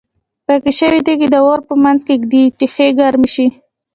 پاکې 0.45 0.71
شوې 0.79 0.99
تیږې 1.05 1.27
د 1.31 1.35
اور 1.45 1.59
په 1.67 1.73
منځ 1.83 1.99
کې 2.07 2.15
ږدي 2.21 2.43
چې 2.57 2.65
ښې 2.73 2.87
ګرمې 2.99 3.29
شي. 3.35 3.47